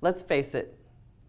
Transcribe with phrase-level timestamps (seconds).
[0.00, 0.78] Let's face it,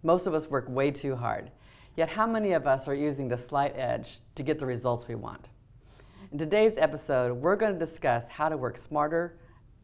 [0.04, 1.50] most of us work way too hard.
[1.96, 5.16] Yet, how many of us are using the slight edge to get the results we
[5.16, 5.50] want?
[6.32, 9.40] In today's episode, we're going to discuss how to work smarter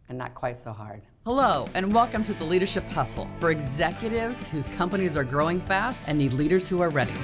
[0.08, 1.02] and not quite so hard.
[1.26, 6.20] Hello, and welcome to the Leadership Hustle for executives whose companies are growing fast and
[6.20, 7.15] need leaders who are ready.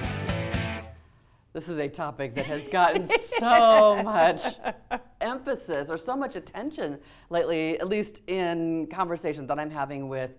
[1.54, 4.42] This is a topic that has gotten so much
[5.22, 6.98] emphasis or so much attention
[7.30, 10.32] lately, at least in conversations that I'm having with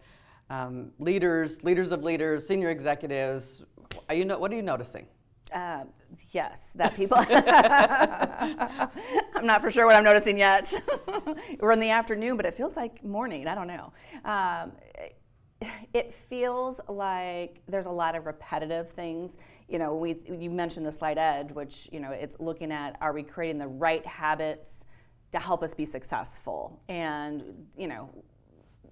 [0.53, 3.63] um, leaders, leaders of leaders, senior executives.
[4.09, 5.09] Are you know, what are you noticing?
[5.53, 5.85] Uh,
[6.31, 7.17] yes, that people.
[9.35, 10.73] I'm not for sure what I'm noticing yet.
[11.61, 13.49] We're in the afternoon, but it feels like morning.
[13.49, 13.93] I don't know.
[14.25, 14.73] Um,
[15.95, 19.37] it feels like there's a lot of repetitive things.
[19.69, 23.13] You know, we you mentioned the slight edge, which you know it's looking at are
[23.13, 24.87] we creating the right habits
[25.33, 27.43] to help us be successful, and
[27.77, 28.11] you know,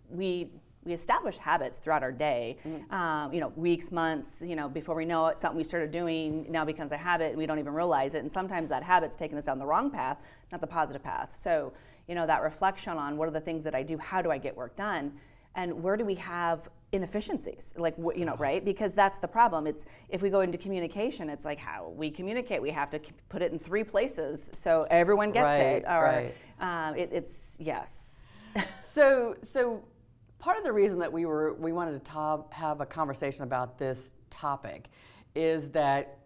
[0.09, 0.51] we
[0.91, 2.57] we establish habits throughout our day.
[2.67, 2.93] Mm-hmm.
[2.93, 4.39] Um, you know, weeks, months.
[4.43, 7.39] You know, before we know it, something we started doing now becomes a habit, and
[7.39, 8.19] we don't even realize it.
[8.19, 10.19] And sometimes that habit's taking us down the wrong path,
[10.51, 11.35] not the positive path.
[11.35, 11.73] So,
[12.09, 14.39] you know, that reflection on what are the things that I do, how do I
[14.39, 15.13] get work done,
[15.55, 19.87] and where do we have inefficiencies like you know right because that's the problem it's
[20.09, 23.53] if we go into communication it's like how we communicate we have to put it
[23.53, 26.35] in three places so everyone gets right, it or right.
[26.59, 28.29] um, it, it's yes
[28.83, 29.85] so so
[30.41, 34.13] part of the reason that we were we wanted to have a conversation about this
[34.31, 34.89] topic
[35.35, 36.19] is that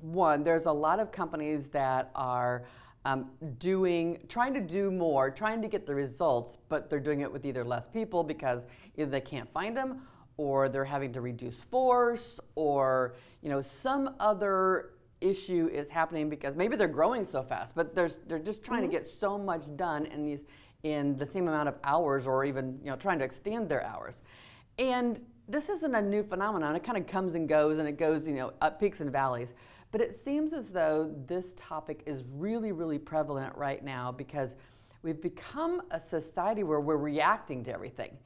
[0.00, 2.64] one, there's a lot of companies that are
[3.04, 7.30] um, doing, trying to do more, trying to get the results, but they're doing it
[7.30, 10.02] with either less people because either they can't find them,
[10.36, 16.56] or they're having to reduce force, or you know some other issue is happening because
[16.56, 18.92] maybe they're growing so fast, but there's, they're just trying mm-hmm.
[18.92, 20.44] to get so much done in these
[20.84, 24.22] in the same amount of hours or even you know trying to extend their hours.
[24.78, 26.76] And this isn't a new phenomenon.
[26.76, 29.54] It kind of comes and goes and it goes, you know, up peaks and valleys.
[29.92, 34.56] But it seems as though this topic is really, really prevalent right now because
[35.02, 38.16] we've become a society where we're reacting to everything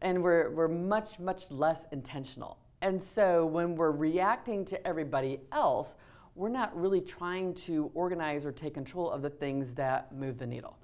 [0.00, 2.58] and we're, we're much, much less intentional.
[2.80, 5.96] And so when we're reacting to everybody else,
[6.36, 10.46] we're not really trying to organize or take control of the things that move the
[10.46, 10.78] needle.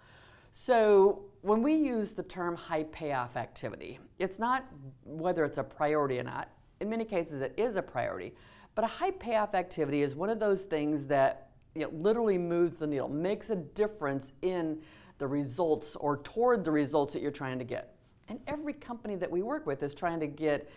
[0.58, 4.64] So when we use the term high payoff activity, it's not
[5.04, 6.48] whether it's a priority or not.
[6.80, 8.34] In many cases, it is a priority.
[8.74, 12.78] But a high payoff activity is one of those things that you know, literally moves
[12.78, 14.80] the needle, makes a difference in
[15.18, 17.94] the results or toward the results that you're trying to get.
[18.30, 20.70] And every company that we work with is trying to get,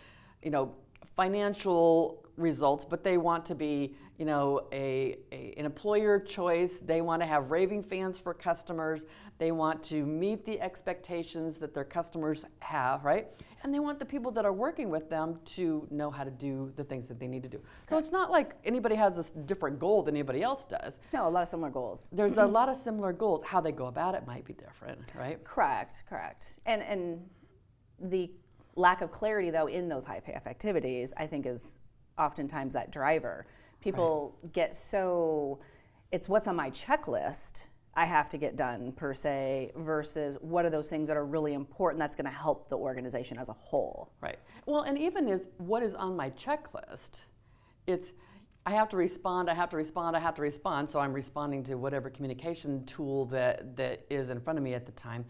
[0.43, 0.75] you know,
[1.15, 6.79] financial results, but they want to be, you know, a, a, an employer choice.
[6.79, 9.05] They want to have raving fans for customers.
[9.37, 13.27] They want to meet the expectations that their customers have, right?
[13.63, 16.71] And they want the people that are working with them to know how to do
[16.75, 17.57] the things that they need to do.
[17.57, 17.89] Correct.
[17.89, 20.99] So it's not like anybody has a different goal than anybody else does.
[21.13, 22.09] No, a lot of similar goals.
[22.11, 23.43] There's a lot of similar goals.
[23.43, 25.43] How they go about it might be different, right?
[25.43, 26.59] Correct, correct.
[26.65, 27.19] And and
[28.01, 28.31] the
[28.75, 31.79] lack of clarity though in those high payoff activities, I think is
[32.19, 33.45] oftentimes that driver.
[33.81, 34.53] People right.
[34.53, 35.59] get so
[36.11, 37.69] it's what's on my checklist
[37.99, 41.53] I have to get done per se versus what are those things that are really
[41.53, 44.13] important that's going to help the organization as a whole.
[44.21, 44.37] Right.
[44.65, 47.25] Well, and even is what is on my checklist,
[47.87, 48.13] it's
[48.65, 51.63] I have to respond, I have to respond, I have to respond, so I'm responding
[51.63, 55.25] to whatever communication tool that that is in front of me at the time.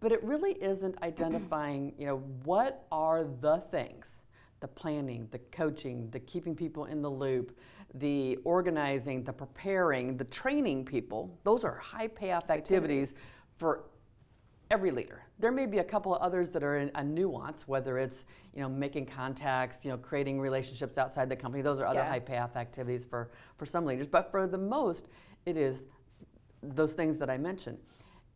[0.00, 4.20] But it really isn't identifying, you know, what are the things
[4.64, 7.54] the planning, the coaching, the keeping people in the loop,
[7.92, 13.18] the organizing, the preparing, the training people, those are high payoff activities, activities
[13.58, 13.84] for
[14.70, 15.22] every leader.
[15.38, 18.62] There may be a couple of others that are in a nuance, whether it's you
[18.62, 21.62] know making contacts, you know creating relationships outside the company.
[21.62, 22.08] Those are other yeah.
[22.08, 24.06] high payoff activities for for some leaders.
[24.06, 25.08] But for the most,
[25.44, 25.84] it is
[26.62, 27.76] those things that I mentioned,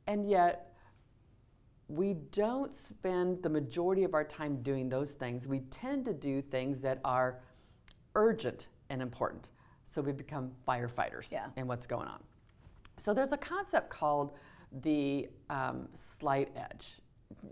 [0.07, 0.68] and yet
[1.89, 5.49] we don't spend the majority of our time doing those things.
[5.49, 7.41] We tend to do things that are
[8.15, 9.51] urgent and important.
[9.87, 11.47] So we become firefighters yeah.
[11.57, 12.23] in what's going on.
[12.99, 14.33] So there's a concept called
[14.83, 16.99] the um, slight edge.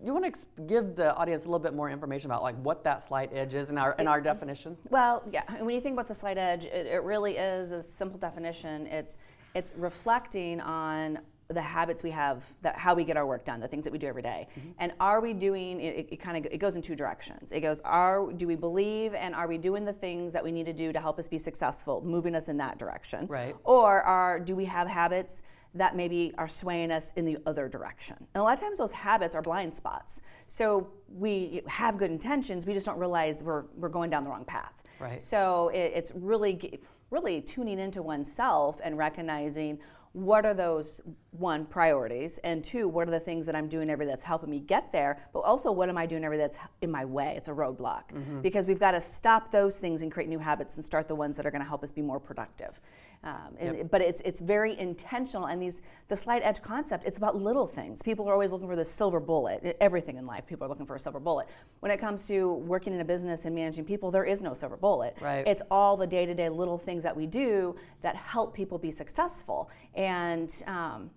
[0.05, 3.03] You want to give the audience a little bit more information about like what that
[3.03, 4.77] slight edge is in our in our definition?
[4.89, 5.43] Well, yeah.
[5.63, 8.87] When you think about the slight edge, it, it really is a simple definition.
[8.87, 9.19] It's
[9.55, 13.69] it's reflecting on the habits we have that how we get our work done the
[13.69, 14.49] things that we do every day.
[14.59, 14.71] Mm-hmm.
[14.79, 17.81] and are we doing it, it kind of it goes in two directions it goes
[17.81, 20.93] are do we believe and are we doing the things that we need to do
[20.93, 24.65] to help us be successful moving us in that direction right or are do we
[24.65, 25.43] have habits
[25.79, 28.17] that maybe are swaying us in the other direction.
[28.19, 30.23] And a lot of times those habits are blind spots.
[30.47, 34.45] So we have good intentions, we just don't realize we're, we're going down the wrong
[34.45, 34.83] path.
[34.99, 35.21] Right.
[35.21, 39.79] So it, it's really, really tuning into oneself and recognizing
[40.17, 41.03] what are those
[41.33, 44.49] one priorities and two what are the things that i'm doing every day that's helping
[44.49, 47.35] me get there but also what am i doing every day that's in my way?
[47.37, 48.05] It's a roadblock.
[48.15, 48.41] Mm-hmm.
[48.41, 51.37] because we've got to stop those things and create new habits and start the ones
[51.37, 52.81] that are going to help us be more productive
[53.27, 53.91] um, yep.
[53.91, 57.05] but it's it's very intentional, and these the slight edge concept.
[57.05, 58.01] It's about little things.
[58.01, 59.77] People are always looking for the silver bullet.
[59.81, 61.49] Everything in life, people are looking for a silver bullet.
[61.81, 64.77] When it comes to working in a business and managing people, there is no silver
[64.77, 65.17] bullet.
[65.21, 65.45] Right.
[65.45, 68.93] It's all the day to day little things that we do that help people be
[68.93, 71.11] successful, and um,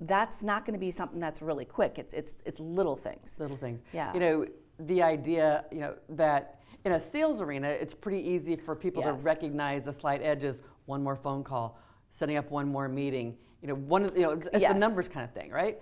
[0.00, 1.98] that's not going to be something that's really quick.
[1.98, 3.38] It's it's it's little things.
[3.38, 3.80] Little things.
[3.92, 4.12] Yeah.
[4.12, 4.46] You know
[4.80, 5.66] the idea.
[5.70, 9.22] You know that in a sales arena, it's pretty easy for people yes.
[9.22, 11.78] to recognize the slight edges one more phone call,
[12.10, 13.36] setting up one more meeting.
[13.62, 14.74] You know, one of you know, it's, it's yes.
[14.74, 15.78] a numbers kind of thing, right?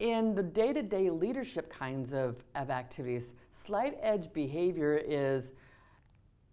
[0.00, 5.52] In the day-to-day leadership kinds of, of activities, slight edge behavior is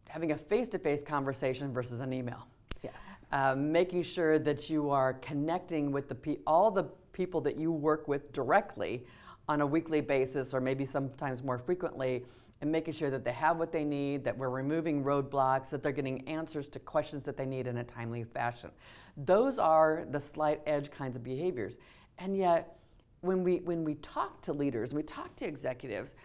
[0.07, 2.47] having a face-to-face conversation versus an email.
[2.83, 3.27] Yes.
[3.31, 7.71] Um, making sure that you are connecting with the pe- all the people that you
[7.71, 9.05] work with directly
[9.47, 12.23] on a weekly basis or maybe sometimes more frequently
[12.61, 15.91] and making sure that they have what they need, that we're removing roadblocks, that they're
[15.91, 18.69] getting answers to questions that they need in a timely fashion.
[19.17, 21.77] Those are the slight edge kinds of behaviors.
[22.19, 22.77] And yet,
[23.21, 26.15] when we, when we talk to leaders, we talk to executives,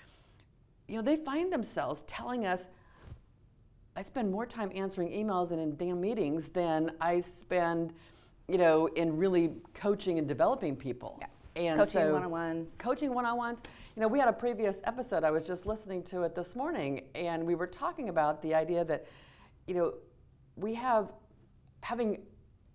[0.89, 2.69] you know, they find themselves telling us,
[3.97, 7.95] I spend more time answering emails and in damn meetings than I spend,
[8.47, 11.17] you know, in really coaching and developing people.
[11.21, 11.29] Yeah.
[11.57, 12.77] And coaching so, one-on-ones.
[12.79, 13.61] Coaching one-on-ones.
[13.97, 15.25] You know, we had a previous episode.
[15.25, 18.85] I was just listening to it this morning, and we were talking about the idea
[18.85, 19.07] that,
[19.67, 19.95] you know,
[20.57, 21.13] we have
[21.81, 22.21] having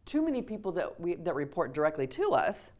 [0.05, 2.71] too many people that we that report directly to us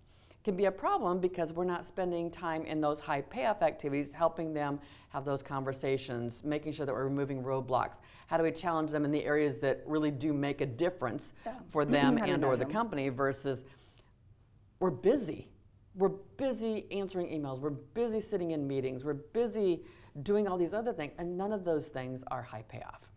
[0.43, 4.53] can be a problem because we're not spending time in those high payoff activities helping
[4.53, 9.05] them have those conversations making sure that we're removing roadblocks how do we challenge them
[9.05, 11.53] in the areas that really do make a difference yeah.
[11.69, 13.65] for them and or the company versus
[14.79, 15.50] we're busy
[15.95, 19.83] we're busy answering emails, we're busy sitting in meetings, we're busy
[20.23, 23.07] doing all these other things, and none of those things are high payoff.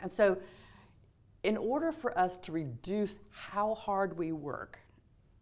[0.00, 0.38] And so,
[1.42, 4.78] in order for us to reduce how hard we work,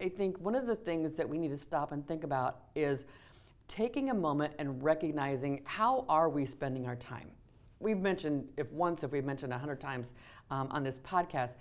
[0.00, 3.04] I think one of the things that we need to stop and think about is
[3.68, 7.30] taking a moment and recognizing how are we spending our time.
[7.80, 10.14] We've mentioned, if once, if we've mentioned a hundred times
[10.50, 11.54] um, on this podcast,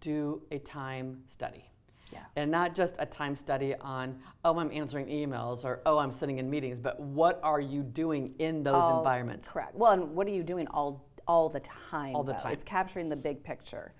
[0.00, 1.68] do a time study.
[2.12, 2.20] Yeah.
[2.36, 6.38] And not just a time study on, oh, I'm answering emails or, oh, I'm sitting
[6.38, 9.48] in meetings, but what are you doing in those all environments?
[9.48, 9.74] Correct.
[9.74, 12.14] Well, and what are you doing all, all the time?
[12.14, 12.38] All the though?
[12.38, 12.52] time.
[12.52, 13.92] It's capturing the big picture.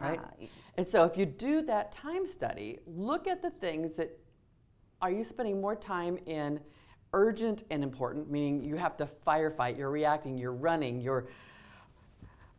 [0.00, 0.18] Right.
[0.18, 0.46] Uh,
[0.78, 4.18] and so if you do that time study, look at the things that
[5.02, 6.60] are you spending more time in
[7.12, 11.26] urgent and important, meaning you have to firefight, you're reacting, you're running, you're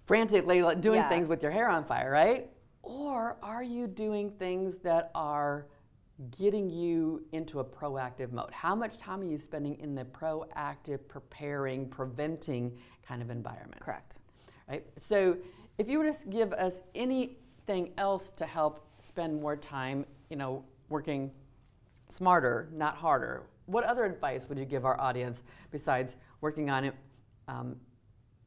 [0.06, 1.10] frantically doing yeah.
[1.10, 2.50] things with your hair on fire, right?
[2.84, 5.68] Or are you doing things that are
[6.38, 8.52] getting you into a proactive mode?
[8.52, 13.80] How much time are you spending in the proactive, preparing, preventing kind of environment?
[13.80, 14.20] Correct.
[14.70, 14.86] Right?
[14.98, 15.38] So
[15.78, 20.64] if you were to give us anything else to help spend more time, you know,
[20.90, 21.32] working
[22.10, 26.92] smarter, not harder, what other advice would you give our audience besides working on
[27.48, 27.76] um,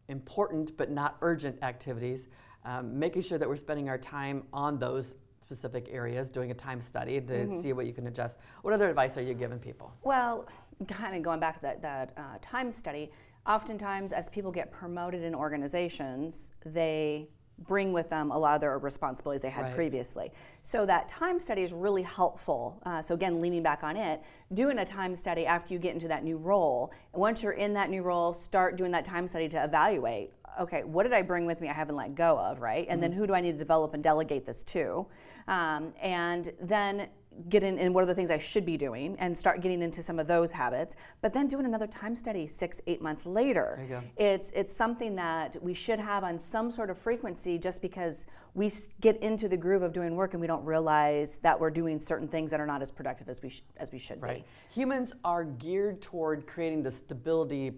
[0.09, 2.27] important but not urgent activies?
[2.65, 6.81] Um, making sure that we're spending our time on those specific areas, doing a time
[6.81, 7.61] study to mm-hmm.
[7.61, 8.39] see what you can adjust.
[8.63, 9.93] What other advice are you giving people?
[10.03, 10.47] Well,
[10.89, 13.11] kind of going back to that, that uh, time study,
[13.47, 17.29] oftentimes as people get promoted in organizations, they
[17.59, 19.75] bring with them a lot of their responsibilities they had right.
[19.75, 20.33] previously.
[20.63, 22.81] So that time study is really helpful.
[22.85, 24.23] Uh, so again, leaning back on it,
[24.55, 26.93] doing a time study after you get into that new role.
[27.13, 30.85] And once you're in that new role, start doing that time study to evaluate okay,
[30.85, 32.87] what did I bring with me I haven't let go of, right?
[32.89, 33.01] And mm-hmm.
[33.01, 35.07] then who do I need to develop and delegate this to?
[35.49, 37.09] Um, and then
[37.49, 40.03] get in, and what are the things I should be doing and start getting into
[40.03, 40.97] some of those habits.
[41.21, 43.79] But then doing another time study six, eight months later.
[44.17, 48.71] It's, it's something that we should have on some sort of frequency just because we
[49.01, 52.29] get into the groove of doing work and we don't realize that we're doing certain
[52.29, 54.45] things that are not as productive as we, sh- as we should right.
[54.45, 54.81] be.
[54.81, 57.73] Humans are geared toward creating the stability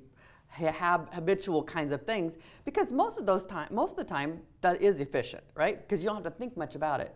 [0.65, 4.81] have habitual kinds of things because most of those time most of the time that
[4.81, 7.15] is efficient right because you don't have to think much about it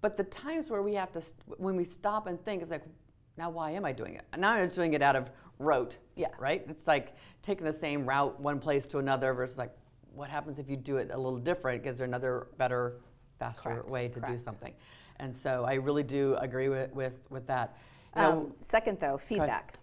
[0.00, 1.20] but the times where we have to
[1.58, 2.84] when we stop and think it's like
[3.36, 6.28] now why am i doing it now i'm just doing it out of rote yeah
[6.38, 9.72] right it's like taking the same route one place to another versus like
[10.14, 13.00] what happens if you do it a little different is there another better
[13.38, 13.90] faster Correct.
[13.90, 14.32] way to Correct.
[14.32, 14.74] do something
[15.18, 17.76] And so I really do agree with, with, with that.
[18.16, 19.78] You know, Um, second, though, feedback.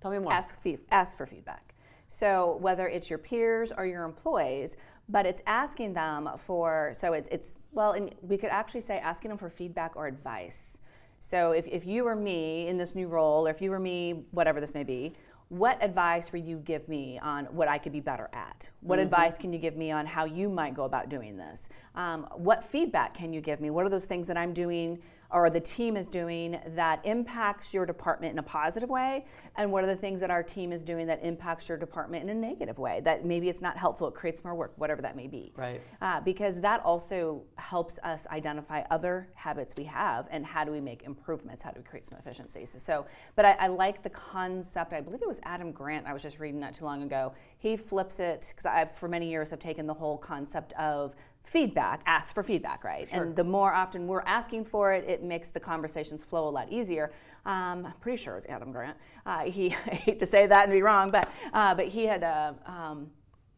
[0.00, 0.32] tell me more.
[0.32, 0.60] ask,
[0.92, 1.73] ask for feedback.
[2.08, 4.76] So whether it's your peers or your employees,
[5.08, 9.30] but it's asking them for, so it's, it's well, and we could actually say asking
[9.30, 10.80] them for feedback or advice.
[11.18, 14.24] So if, if you were me in this new role, or if you were me,
[14.30, 15.14] whatever this may be,
[15.48, 18.70] what advice would you give me on what I could be better at?
[18.80, 21.68] What advice can you give me on how you might go about doing this?
[21.94, 23.70] Um, what feedback can you give me?
[23.70, 24.98] What are those things that I'm doing
[25.34, 29.26] or the team is doing that impacts your department in a positive way?
[29.56, 32.30] And what are the things that our team is doing that impacts your department in
[32.30, 33.00] a negative way?
[33.04, 35.52] That maybe it's not helpful, it creates more work, whatever that may be.
[35.56, 35.80] Right.
[36.00, 40.80] Uh, because that also helps us identify other habits we have and how do we
[40.80, 42.74] make improvements, how do we create some efficiencies.
[42.78, 46.22] So, but I, I like the concept, I believe it was Adam Grant, I was
[46.22, 47.34] just reading not too long ago.
[47.58, 52.00] He flips it, because I've for many years have taken the whole concept of feedback,
[52.06, 53.08] ask for feedback, right?
[53.08, 53.22] Sure.
[53.22, 56.72] And the more often we're asking for it, it makes the conversations flow a lot
[56.72, 57.12] easier.
[57.46, 58.96] Um, I'm pretty sure it was Adam Grant.
[59.26, 62.24] Uh, he, I hate to say that and be wrong, but, uh, but he had,
[62.24, 63.10] uh, um,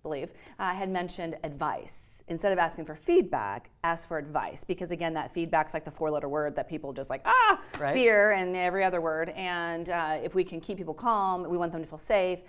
[0.02, 2.22] believe, uh, had mentioned advice.
[2.28, 4.62] Instead of asking for feedback, ask for advice.
[4.64, 7.92] Because again, that feedback's like the four letter word that people just like, ah, Right.
[7.92, 9.30] fear and every other word.
[9.30, 12.40] And uh, if we can keep people calm, we want them to feel safe.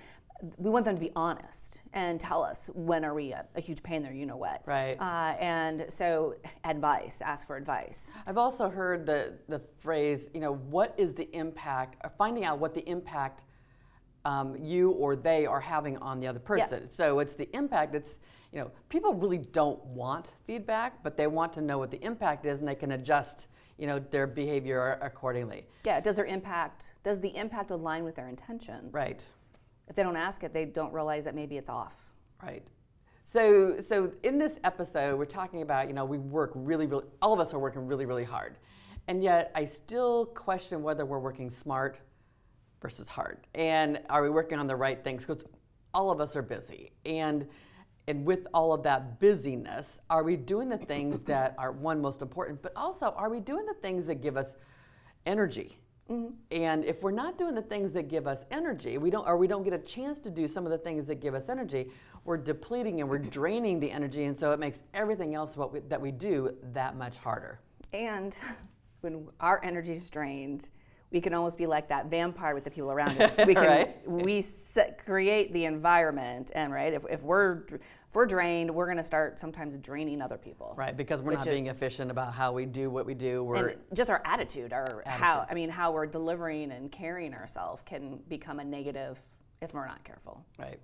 [0.57, 3.81] We want them to be honest and tell us when are we a, a huge
[3.81, 4.61] pain there, you know what.
[4.65, 4.95] Right.
[4.99, 8.15] Uh, and so, advice, ask for advice.
[8.27, 12.59] I've also heard the, the phrase, you know, what is the impact, or finding out
[12.59, 13.45] what the impact
[14.25, 16.89] um, you or they are having on the other person.
[16.89, 18.19] So it's the impact, it's,
[18.51, 22.45] you know, people really don't want feedback, but they want to know what the impact
[22.45, 25.65] is and they can adjust, you know, their behavior accordingly.
[25.85, 28.93] Yeah, does their impact, does the impact align with their intentions?
[28.93, 29.25] Right.
[29.87, 32.11] If they don't ask it, they don't realize that maybe it's off.
[32.43, 32.67] Right.
[33.23, 37.33] So, so in this episode, we're talking about, you know, we work really, really, all
[37.33, 38.57] of us are working really, really hard.
[39.07, 41.99] And yet I still question whether we're working smart
[42.81, 43.47] versus hard.
[43.55, 45.25] And are we working on the right things?
[45.25, 45.43] Because
[45.93, 46.91] all of us are busy.
[47.05, 47.47] And,
[48.07, 52.21] and with all of that busyness, are we doing the things that are, one, most
[52.21, 54.55] important, but also are we doing the things that give us
[55.25, 55.79] energy?
[56.09, 59.47] And if we're not doing the things that give us energy, we don't, or we
[59.47, 61.91] don't get a chance to do some of the things that give us energy,
[62.23, 65.79] we're depleting and we're draining the energy, and so it makes everything else what we,
[65.81, 67.59] that we do that much harder.
[67.93, 68.37] And
[69.01, 70.69] when our energy is drained,
[71.11, 73.31] we can almost be like that vampire with the people around us.
[73.45, 74.09] We can Right.
[74.09, 78.97] we set, create the environment, and right, if, if we're if we're drained, we're going
[78.97, 80.73] to start sometimes draining other people.
[80.77, 83.43] Right, because we're not being efficient about how we do what we do.
[83.43, 87.81] We're And just our attitude, our how I mean, how we're delivering and carrying ourselves
[87.85, 89.19] can become a negative
[89.61, 90.45] if we're not careful.
[90.59, 90.79] Right.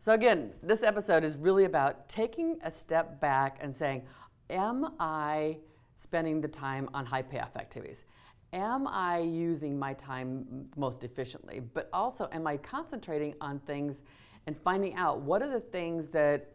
[0.00, 4.02] So again, this episode is really about taking a step back and saying,
[4.50, 5.56] am I
[5.96, 8.04] spending the time on high payoff activities?
[8.52, 11.60] Am I using my time most efficiently?
[11.60, 14.02] But also, am I concentrating on things
[14.46, 16.52] and finding out what are the things that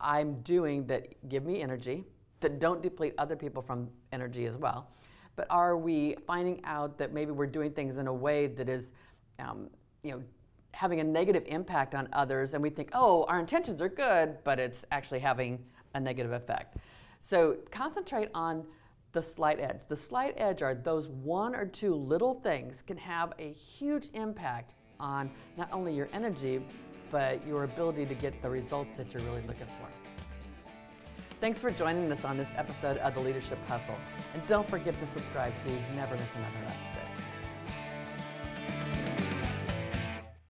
[0.00, 2.04] I'm doing that give me energy,
[2.40, 4.90] that don't deplete other people from energy as well?
[5.36, 8.92] But are we finding out that maybe we're doing things in a way that is,
[9.38, 9.68] um,
[10.02, 10.22] you know,
[10.72, 14.58] having a negative impact on others, and we think, oh, our intentions are good, but
[14.58, 15.62] it's actually having
[15.94, 16.76] a negative effect.
[17.20, 18.66] So concentrate on
[19.16, 19.80] the slight edge.
[19.88, 24.74] The slight edge are those one or two little things can have a huge impact
[25.00, 26.62] on not only your energy,
[27.10, 29.88] but your ability to get the results that you're really looking for.
[31.40, 33.96] Thanks for joining us on this episode of The Leadership Hustle.
[34.34, 36.95] And don't forget to subscribe so you never miss another episode.